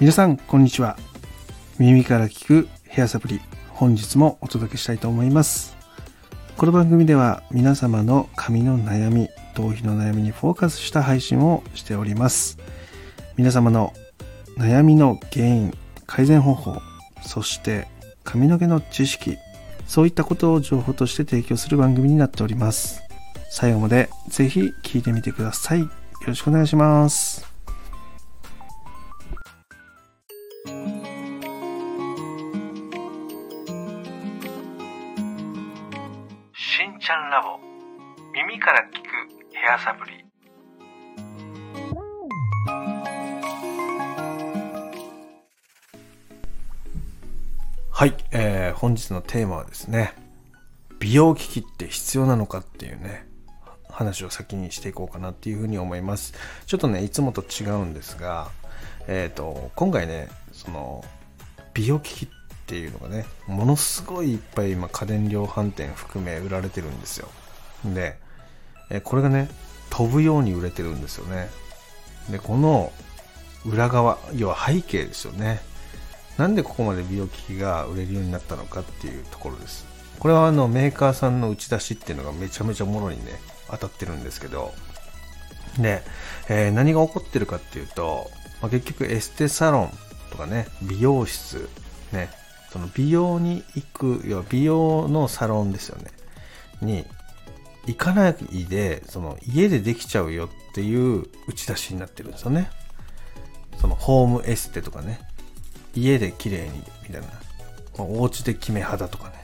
[0.00, 0.96] 皆さんこんにちは。
[1.78, 5.76] 耳から聞くヘアサプリ本日もお届けしたいと思います。
[6.56, 12.58] この番組では皆様の髪の悩み頭皮の悩みにフォーカスした配信をしております。
[13.36, 13.92] 皆様の
[14.58, 15.72] 悩みの原因
[16.06, 16.82] 改善方法
[17.22, 17.86] そして
[18.24, 19.36] 髪の毛の知識
[19.86, 23.00] そういったことを情報として提供する番組になっております。
[23.48, 25.82] 最後までぜひ聞いてみてください。
[25.82, 25.88] よ
[26.26, 27.53] ろしくお願いします。
[38.64, 39.04] から聞く
[39.52, 40.24] ヘアサプリ
[47.90, 50.14] はい、えー本日のテーマはですね
[50.98, 53.26] 美容機器って必要なのかっていうね
[53.90, 56.32] 話を先にしていこうかなっていうふうに思います。
[56.66, 58.48] ちょっとねいつもと違うんですが
[59.06, 61.04] えっ、と今回ねその
[61.74, 62.28] 美容機器っ
[62.66, 67.28] ていうのがねものすごいいっぱい今家電量販店含め売られてるんですよ。
[67.84, 68.18] で、
[68.90, 69.48] えこれがね
[69.90, 71.48] 飛ぶように売れてるんですよね。
[72.30, 72.92] でこの
[73.66, 75.60] 裏側要は背景ですよね。
[76.36, 79.86] なんでここまで美容機器が売れるようになったのかっていうところです。
[80.18, 83.32] これはあのメーカーさんの打ち出しっていうのがめちゃめちゃもろにね、
[83.70, 84.72] 当たってるんですけど、
[85.78, 86.02] で、
[86.48, 89.90] えー何が起こってるかっていうと、まあ、結局エステサロン
[90.30, 91.68] とかね、美容室、
[92.12, 92.30] ね、
[92.70, 96.10] その美容に行く、要は美容のサロンですよね、
[96.80, 97.04] に
[97.86, 102.70] 行かないで、その家でできちゃうよっていう打ち出しになってるんですよね。
[103.78, 105.20] そのホームエステとかね、
[105.94, 107.34] 家で綺麗にみたいな、ま
[107.98, 109.34] あお家で決め肌とかね。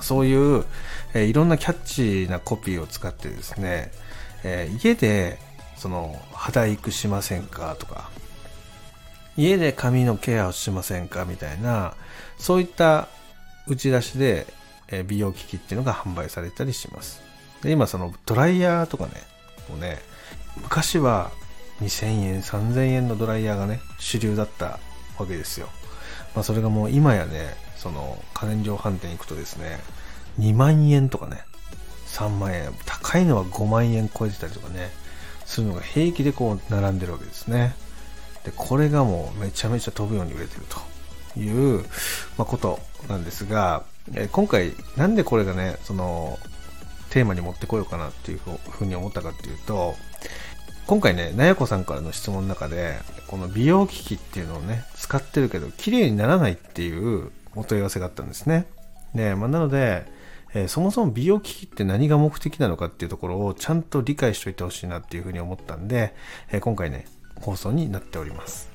[0.00, 0.64] そういう、
[1.14, 3.92] えーいろんなキャッチーなコピーを使ってですね、
[4.42, 5.38] えー家で
[5.76, 8.10] その肌育しませんかとか。
[9.36, 11.94] 家で髪のケアをしませんかみたいな
[12.36, 13.08] そういった
[13.66, 14.46] 打ち出しで、
[14.88, 17.22] え美容機器っていうのが販売されたりします。
[17.62, 19.12] で今そのドライヤーとかね
[19.68, 19.98] もうね
[20.62, 21.30] 昔は
[21.80, 24.78] 2000円3000円のドライヤーがね主流だった
[25.18, 25.68] わけですよ
[26.34, 29.78] まあ、それがもう今やね、その家電量販店行くとですね、
[30.38, 31.42] 2万円とかね、
[32.06, 34.90] 3万円、高いのは5万円超えてたりとかね、
[35.44, 37.74] するのが平気でこう並んでるわけですね。
[38.44, 40.62] で、これがもうめちゃめちゃ飛ぶように売れてる
[41.34, 41.84] という、
[42.38, 43.84] まあ、ことなんですが、
[44.14, 46.38] え今回なんでこれがね、その、
[47.12, 49.94] テーマに持ってこようかなっていうふうに思ったかっていうと、
[50.86, 52.94] 今回ね、なやこさんからの質問の中で、
[53.26, 58.64] この美容機器っていうのをね、使ってるけど、綺麗にならないっていうお問い合わせがあったんですね。
[59.14, 60.06] で、まあ、なので、
[60.54, 66.14] えーそもそも美容機器って何が目的なのかっていうところをちゃんと理解しておいてほしいなっていうふうに思ったんで、
[66.50, 67.04] えー今回ね、
[67.42, 68.70] 放送になっております。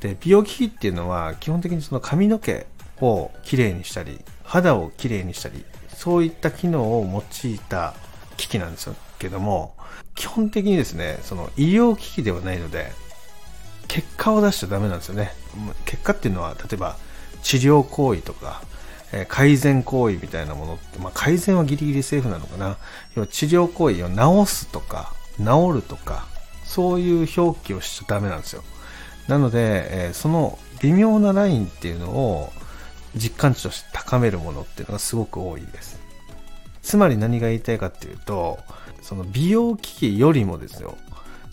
[0.00, 2.66] で、美容機器っていうのは、基本的にその髪の毛
[3.00, 5.64] をきれいにしたり、肌をきれいにしたり、
[6.00, 7.92] そういった機能を用いた
[8.38, 9.74] 機器なんですけども、
[10.14, 12.90] 基本的にですね、その医療機器ではないので、
[13.86, 15.30] 結果を出しちゃダメなんですよね。
[15.84, 16.96] 結果っていうのは、例えば
[17.42, 18.62] 治療行為とか、
[19.12, 22.78] え改善行為みたいなものって、まあ、改善はギリギリセーフなのかな。
[23.14, 24.08] 要は治療行為を
[24.46, 26.24] 治すとか、治るとか、
[26.64, 28.64] そういう表記をしちゃダメなんですよ。
[29.28, 32.52] なので、えその微妙なラインっていうのを
[33.14, 35.98] 実感値として高めるものっていうのがすごく多いです。
[36.82, 38.58] つまり何が言いたいかっていうと、
[39.02, 40.96] その美容機器よりもですよ。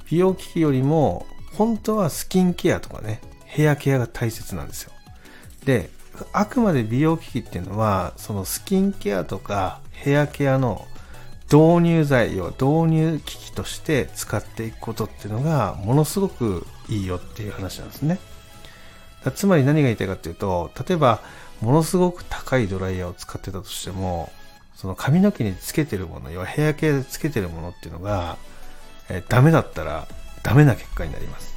[0.09, 4.91] 美容機器よりも、本当はスキンケアとかね、ヘアケアが大切なんですよ。
[5.66, 5.90] で、
[6.34, 10.85] あくまで美容機器っていうのは、そのスキンケアとかヘアケアの
[11.51, 18.19] 導入剤、要は導入機器として使っていくことっていうのが、ものすごくいいよっていう話なんですね。
[19.35, 21.22] つまり何が言いたいかっていうと、例えば、
[21.62, 24.31] ものすごく高いドライヤーを使ってたとしても、
[24.75, 28.37] その髪の毛につけてるもの、要はヘアケアでつけてるものっていうのが、
[29.09, 30.08] えーダメだったら、
[30.43, 31.55] ダメな結果になります。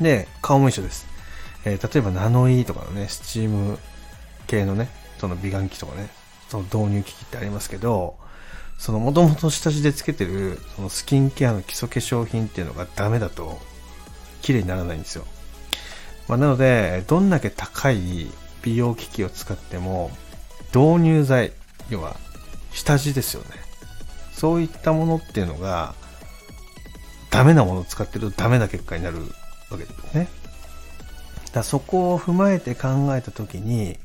[0.00, 1.06] で、顔も一緒です。
[1.64, 3.78] えー例えばナノイーとかのね、スチーム
[4.46, 4.88] 系のね、
[5.18, 6.08] その美顔器とかね、
[6.48, 8.16] その導入機器ってありますけど、
[8.78, 13.60] その元々下地でつけてる、そのスキンケアの基礎化粧品っていうのがダメだと、
[14.42, 15.24] 綺麗にならないんですよ。
[16.28, 18.28] まあ、なので、どんだけ高い
[18.64, 20.10] 美容機器を使っても、
[20.74, 21.52] 導入剤、
[21.90, 22.16] 要は
[22.72, 23.50] 下地ですよね。
[24.32, 25.94] そういったものっていうのが、
[27.30, 29.18] ダメなものを使ってるとダメな結果になる
[29.70, 30.28] わけですね。
[31.52, 33.98] だそこを踏まえて考えたときに、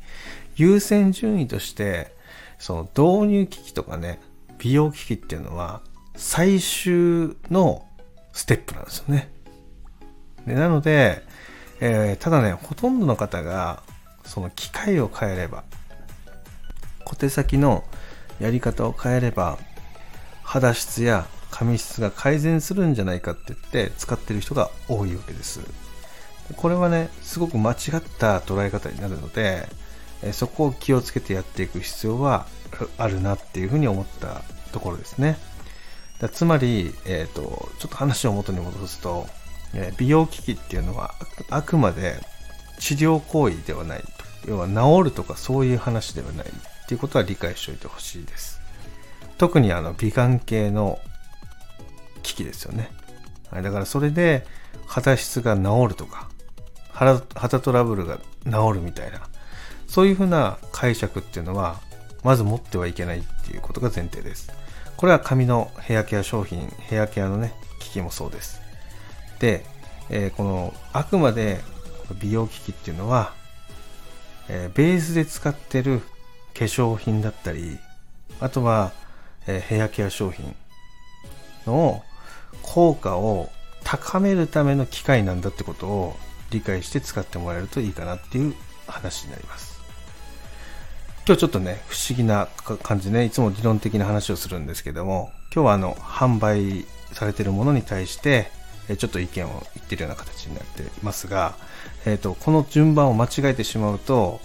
[0.56, 2.13] 優先順位として、
[2.57, 4.19] その導入機器とかね、
[4.57, 5.81] 美容機器っていうのは、
[6.15, 7.85] 最終の
[8.33, 9.31] ステップなんですよね。
[10.45, 11.23] でなので、
[11.79, 13.83] えーただねほとんどの方が
[14.30, 15.64] その機械を変えれば
[17.04, 17.84] 小手先の
[18.40, 19.58] やり方を変えれば
[20.44, 25.62] 肌質や髪質が改善するんじゃないかって言って使ってる人が多いわけです。
[26.56, 27.78] これはねすごく間違っ
[28.20, 29.68] た捉え方になるので
[30.31, 32.48] そこを気をつけてやっていく必要は
[32.98, 34.42] あるなっていうふうに思った
[34.72, 35.38] ところですね。
[36.20, 39.28] だつまり、えー、とちょっと話を元に戻すと、
[39.98, 41.16] 美容機器っていうのは
[41.50, 42.20] あくまで
[42.80, 44.08] 治療行為ではないと。
[44.48, 48.60] 要は治るとかそういう話ではないっていうことは理解しておいてほしいです。
[49.38, 51.00] 特にあの美顔系の
[52.24, 52.92] 機器ですよね。
[53.52, 54.46] はいだからそれで
[54.86, 56.30] 肌質が治るとか
[56.92, 59.22] 肌肌トラブルが治るみたいな
[59.88, 61.80] そういうふうな解釈っていうのは
[62.24, 64.52] まず持ってはいけないっていうことが前提です。
[64.98, 68.62] これは髪のヘアケア商品ヘアケアのね機器もそうです。
[69.40, 69.64] で、
[70.10, 71.62] えーこのあくまで
[72.13, 73.33] 美容機器っていうのは、
[74.47, 76.00] えーベースで使ってる
[76.53, 77.77] 化粧品だったり
[78.39, 78.91] あとは、
[79.47, 80.56] えーヘアケア商品
[81.65, 82.03] の
[82.61, 83.50] 効果を
[83.83, 86.15] 高めるための機械なんだってことを
[86.51, 88.56] 理解して使ってもらえるといいかなっていう
[88.88, 89.79] 話になります。
[91.29, 92.47] 今日ちょっとね不思議な
[92.81, 98.51] 感じねいつも理論的な話をするんですけども今日はあの販売されてるものに対して
[98.89, 101.56] えちょっと意見を言ってるような形になっていますが、
[102.06, 104.41] えー、とこの順番を間違えてしまうと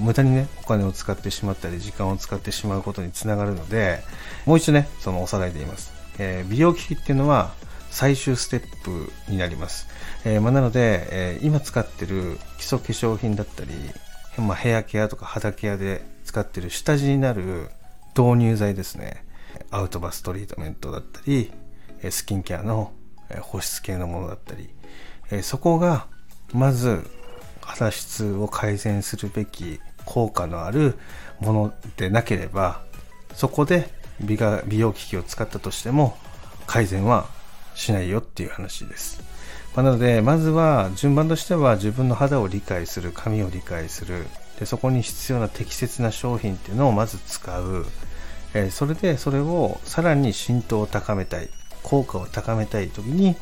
[0.00, 4.02] 無駄にねお金を使ってしまったり時間を使ってしまうことにつながるので
[4.46, 7.52] もう一度ねそのおさらいで言います、えー美容機器っていうのは
[7.90, 9.88] 最終ステップになります、
[10.24, 13.70] えーまあなので、えー今使ってる基礎化粧品だったり、
[14.38, 17.68] まあ、ヘアケアとか肌ケアで使ってる下地になる
[18.16, 19.24] 導入剤ですね。
[19.70, 21.50] アウトバストリートメントだったり
[22.10, 22.92] スキンケアの
[23.40, 24.68] 保湿系のものだったり、
[25.30, 26.06] えそこが
[26.52, 27.04] まず
[27.60, 30.94] 肌質を改善するべき効果のある
[31.40, 32.80] ものでなければ
[33.34, 33.90] そこで
[34.20, 36.16] 美が美容機器を使ったとしても
[36.66, 37.26] 改善は
[37.74, 39.22] しないよっていう話です、
[39.76, 44.26] まあなのでまずは順番としては自分の肌を理解する髪を理解する
[44.58, 47.86] でそこに必要な適切な商品っていうのをまず使う。
[48.54, 51.50] えーそれでそれをさらに浸透を高めたい。
[51.82, 53.36] 効果を高めたい時に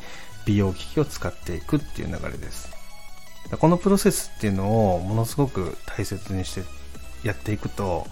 [0.45, 2.69] 美容機器を使っていくっていう流れです。
[3.59, 6.63] このプロセスっていうのをものすごく大切にして
[7.23, 8.05] やっていくと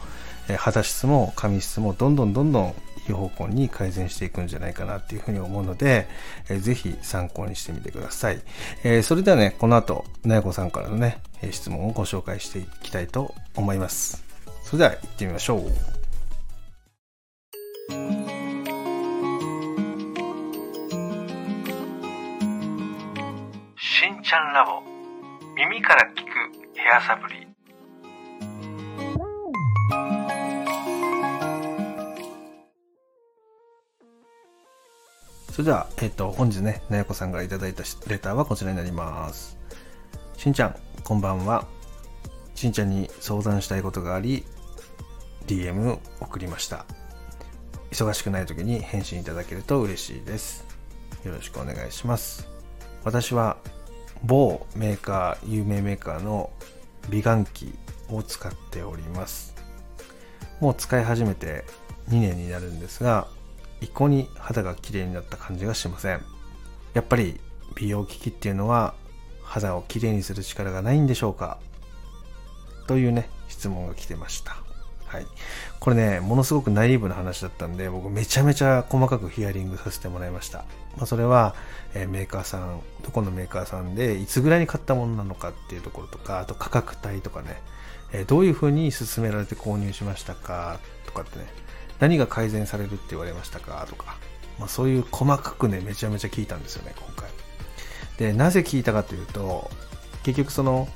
[0.57, 2.75] 肌質も髪質もどんどんどんどん
[3.07, 6.07] いい方向に改善していくんじゃないかなっていうふうに思うので、
[6.49, 8.41] えーぜひ参考にしてみてください、
[8.83, 14.23] えーそれではねこの後なやこさんからのね質問をご紹介していきたいと思います。
[14.63, 15.94] それでは行ってみましょう。
[24.35, 24.83] しんちゃんラボ
[25.55, 27.47] 耳から聞くヘアサプリ
[35.53, 39.57] それでは、えっ、と、本日ね、なやこさんからいただいたレターはこちらになります。
[40.35, 41.65] しんちゃん、こんばんは。
[42.55, 44.43] しんちゃんに相談したいことがあり、
[45.47, 46.85] DM 送りました。
[47.89, 50.65] 忙しくない時に返信いただけると嬉しいです。
[51.23, 52.49] よろしくお願いします。
[53.05, 53.55] 私は、
[54.23, 56.49] 某メーカー、有名メーカーの
[57.09, 57.73] 美顔器
[58.09, 59.55] を使っております。
[60.59, 61.65] もう使い始めて
[62.09, 63.27] 2年になるんですが、
[63.81, 66.21] 一向に肌が綺麗になった感じがしません。
[66.93, 67.39] やっぱり
[67.75, 68.95] 美容機器っていうのは
[69.43, 71.59] 肌を綺麗にする力がないんでしょうか？
[72.87, 74.55] というね質問が来てました。
[75.05, 75.25] はい。
[75.79, 80.65] これねものすごくナイーブな話だったんで僕めちゃめちゃ細かくヒアリングさせてもらいました、
[80.97, 81.55] まあ、それは、
[81.93, 87.61] えメーカーさんどこのメーカーさんでいつぐらいに買ったものなのかっていうところとかあと価格帯とかね、
[88.11, 91.45] えどういうふうに勧められて購入しましたかとかってね
[91.99, 94.17] 何が改善されるって言われましたかとか、
[94.59, 97.29] まあ、そういう細かくねめちゃめちゃ聞いたんですよね今回。
[98.17, 99.69] でなぜ聞いたかというと
[100.23, 100.87] 結局その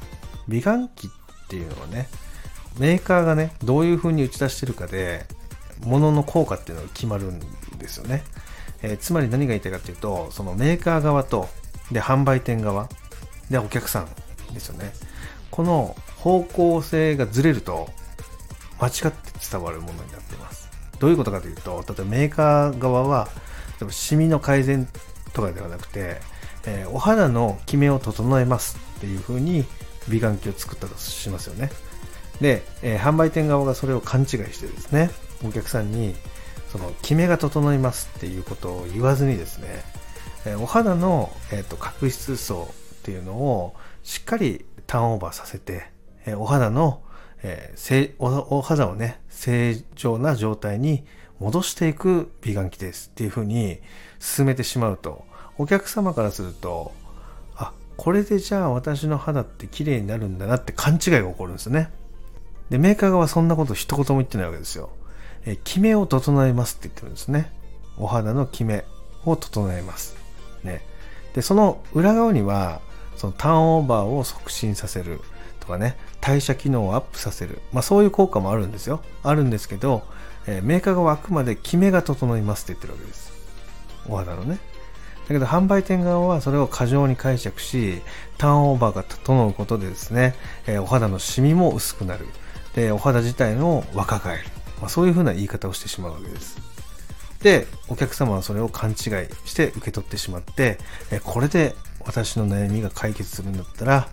[0.47, 1.09] 美顔器っ
[1.47, 2.07] ていうのはね
[2.77, 5.25] メーカーがねどういう風に打ち出してるかで
[5.81, 7.39] 物の効果っていうのが決まるん
[7.77, 8.23] ですよね、
[8.81, 11.49] えーつまり何が言いたいかというとそのメーカー側と
[11.91, 12.87] で販売店側
[13.49, 14.93] でお客さんですよね。
[15.51, 17.89] この方向性がずれると
[18.79, 20.69] 間違って伝わるものになっています。
[20.99, 23.27] どういうことかというと例えばメーカー側は
[23.79, 24.87] 例えばシミの改善
[25.33, 26.17] とかではなくて、
[26.65, 29.65] えーお肌のキメを整えますっていう風に
[30.07, 31.71] 美顔器を作ったとしますよね。
[32.41, 35.09] で、えー販売店側がそれを勘違いしてですね
[35.45, 36.15] お客さんに
[36.71, 39.83] そのキメが整いますっていうことを言わずにですね、
[40.45, 45.89] えお肌の、えーと角質層っていうのをしっかりターンオーバーさせて、
[46.25, 47.01] えお肌の、
[47.43, 51.05] えー、お肌をね正常な状態に
[51.39, 53.79] 戻していく美顔器ですっていうふうに
[54.19, 55.23] 進めてしまうと
[55.57, 56.91] お客様からすると
[57.55, 61.91] あこれでじゃあ私の肌って綺麗になるんだなって勘違いが起こるんですね。
[62.69, 64.91] でメーカー側はそんなこと一言も言ってないわけですよ。
[65.45, 67.51] えキメを整えますって言ってるんですね。
[67.97, 68.85] お肌のキメ
[69.25, 70.15] を整えます。
[70.63, 70.81] ね。
[71.33, 72.81] でその裏側には
[73.15, 75.19] そのターンオーバーを促進させる
[75.59, 79.01] とかね代謝機能をアップさせる、まあ、そういう効果もあるんですよ。
[79.23, 80.03] あるんですけど、
[80.47, 83.31] えー、メーカー側はあくまでキメが整いますって言ってるわけです。
[84.07, 84.59] お肌のね。
[85.27, 88.01] だけど販売店側はそれを過剰に解釈し
[88.39, 90.33] ターンオーバーが整うことでですね、
[90.65, 92.25] えー、お肌のシミも薄くなる。
[92.73, 94.43] でお肌自体の若返る、
[94.79, 96.57] まあ、そういうふうな言い方をしてしまうわけです
[97.41, 98.97] でお客様はそれを勘違い
[99.45, 100.77] して受け取ってしまって、
[101.09, 104.09] えこれで私の悩みが解決するんだったら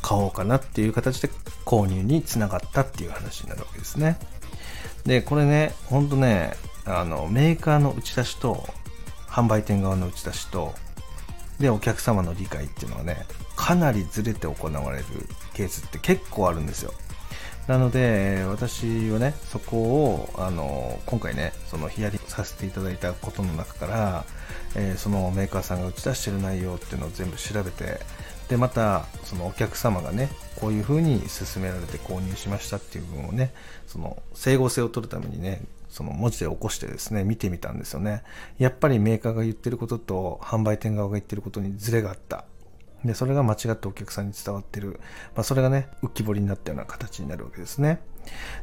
[0.00, 1.28] 買おうかなっていう形で
[1.64, 4.18] 購入につながったっていう話になるわけですね。
[5.04, 6.52] で、これね、ほんとね、
[6.84, 8.66] あの、メーカーの打ち出しと、
[9.28, 10.74] 販売店側の打ち出しと、
[11.58, 15.04] で、お客様の理解っていうのはね、かなりずれて行われる
[15.54, 16.92] ケースって結構あるんですよ。
[17.68, 24.24] なので、私はね、そこを、あの、今回ね、そのヒアリさせていただいたことの中から、
[24.74, 28.00] えー、そのメーカーさんが打ち出してる内容っていうのを全部調べて、
[28.48, 33.52] で、また、そのお客様がね、こういう風に勧められて購入しましたっていう部分をね、
[33.86, 35.60] その整合性を取るためにね、
[35.90, 38.22] その文字で起こしてですね、見てみたんですよね。
[38.58, 42.46] やっぱりメーカーが言ってることと販売店側が言ってることにズレがあった。
[43.04, 45.00] で、それが間違ってお客さんに伝わってる。
[45.34, 48.00] まあ、それがね、浮き彫りになったような形になるわけですね。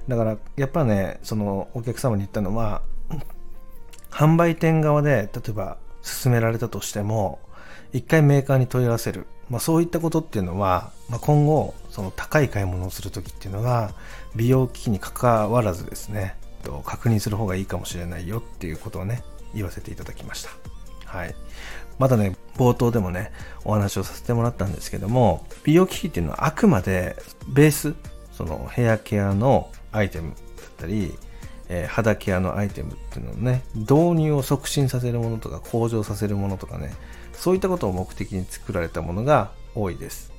[0.07, 2.81] だから、やっぱね、そのお客様に言ったのは、
[4.11, 7.39] 販売店側で、例えば、勧められたとしても、
[7.93, 9.25] 一回メーカーに問い合わせる。
[9.49, 13.93] まあ、そういったことっていうのは、まあ、今後、その高い買い物をするときっていうのは、
[14.35, 16.35] 美容機器に関わらずですね、
[16.83, 19.23] 確認する方がいいかもしれないよっていうことをね、
[19.53, 20.49] 言わせていただきました。
[21.05, 21.35] はい。
[21.99, 23.31] まだね、冒頭でもね、
[23.63, 27.15] お話をさせてもらったんですけども、美容機器っていうのはあくまで
[27.47, 27.95] ベース、
[28.31, 30.35] そのヘアケアのアイテムだっ
[30.77, 31.17] たり、
[31.69, 36.93] えー、肌ケアのアイテムっていうのをね、導入を促進させるものとか向上させるものとかね、
[37.33, 40.31] そういったことを目的に作られたものが多いです。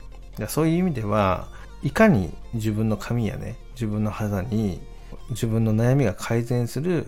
[0.48, 1.48] そういう意味では、
[1.82, 4.80] いかに自分の髪やね、自分の肌に
[5.30, 7.06] 自分の悩みが改善する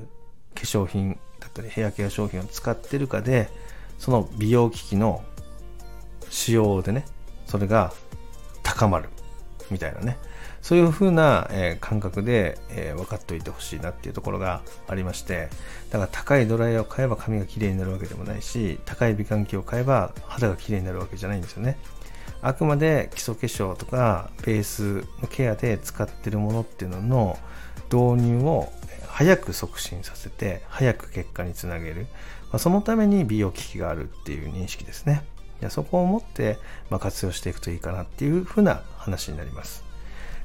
[0.55, 3.49] 化粧品だったりヘアケア商品を使ってるかで、
[3.99, 5.23] その美容機器の
[6.31, 7.05] 使用でね、
[7.47, 7.93] それが
[8.62, 9.09] 高まる
[9.71, 10.19] みたいなね、
[10.62, 15.49] そういう風な、えー、感覚で、えー、分かっておいてほしいなっていうところがありまして、
[15.90, 21.78] だから高いドライヤーを買えば髪が綺麗になるわけでもないし、高い美顔器を買えば肌が綺麗になるわけじゃないんですよね。
[22.40, 27.38] あくまで基礎化粧とかベースのケアで使ってるものっていうのの
[27.90, 28.73] 導入を
[29.07, 32.07] 早く促進させて、早く結果につなげる。
[32.50, 35.25] まあ、そのために美容機器があるっていう認識ですね。
[35.61, 39.85] いやそこを持って、ま、活用していくといいかなっていうふうな話になります。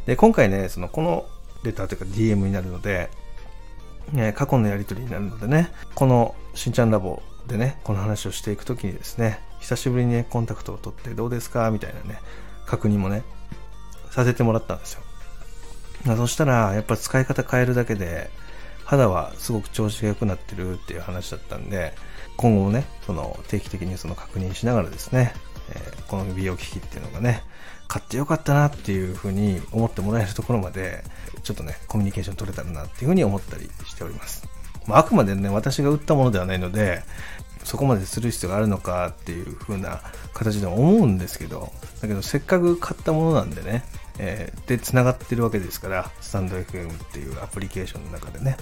[0.05, 1.25] で、今回ね、その、この
[1.63, 3.09] レターというか DM になるので、
[4.11, 12.19] ね、過去のやり取りになるのでね、このしんちゃんラボでね、この話をしていくときにですね、久しぶりにね、コンタクトを取ってどうですかみたいなね、
[12.65, 13.23] 確認もね、
[14.11, 15.01] させてもらったんですよ。
[16.17, 18.29] そしたら、やっぱ使い方変えるだけで、
[18.93, 21.93] 肌はすごく調子が良くなってるっていう話だったんで、
[22.37, 25.33] 今後もね、その定期的にその確認しながらですね、
[25.69, 27.43] えー、この美容機器っていうのがね、
[27.87, 31.03] 買ってよかったなっていうふうに思ってもらえるところまで、
[31.43, 34.47] ちょっとね、コミュニケーション取れたらなっていうふうに思ったりしております。
[34.87, 37.03] まあ、あくまでね、私が売ったものではないので、
[37.63, 40.01] そこまでする必要があるのかっていう風な
[40.33, 41.71] 形では思うんですけど、
[42.01, 43.83] だけどせっかく買ったものなんでね、
[44.19, 48.57] えー、で、繋がってるわけですから、スタンド FM っていうアプリケーションの中でね。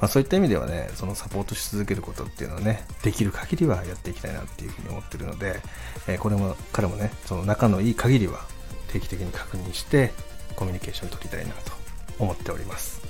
[0.00, 5.60] まあそういった意味ではね、そのサポートし続けることっていうのはね、できる限りはやっていきたいなっていうふうに思ってるので、
[6.08, 8.40] えー、これも、彼もね、その仲のいい限りは
[8.88, 10.12] 定期的に確認して、
[10.56, 11.72] コミュニケーション取りたいなと
[12.18, 13.00] 思っております。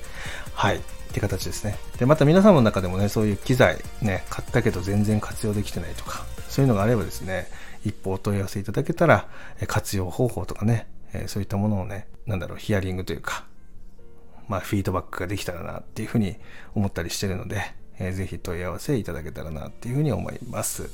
[0.54, 0.76] はい。
[0.76, 0.80] っ
[1.14, 1.76] て形ですね。
[1.99, 7.47] で、また皆さんの中でもね、そういう機材ね、買ったけど全然活用できてないとか、そういうのがあればですね、
[7.85, 9.28] 一歩お問い合わせいただけたら、
[9.68, 13.47] 活用方法とかね、えそういったものをね、なんだろう、ヒアリングというか、
[14.49, 16.37] まあ、フィードバックができたらなっていうふうに
[16.75, 17.62] 思ったりしてるので、
[17.99, 20.90] えー、ぜひ問い合わせいただけたらなっていうふうに思います。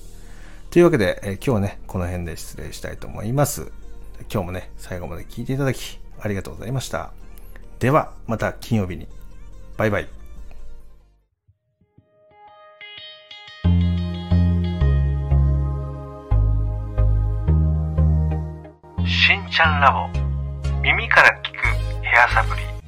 [0.70, 3.72] というわけで、えー、今日はね、この辺で失礼したいと思います。
[4.32, 7.12] 今日もね、最後まで聞いていただき、ありがとうございました。
[7.78, 9.08] では、また金曜日に。
[9.76, 10.19] バイバイ。
[19.60, 20.08] しんちゃんラボ。
[20.80, 21.66] 耳から聞く
[22.02, 22.79] ヘアサプリ。